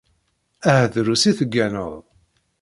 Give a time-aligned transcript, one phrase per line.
[0.69, 1.91] Ahat drus i tegganeḍ